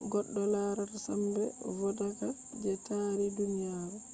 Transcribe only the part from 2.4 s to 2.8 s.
je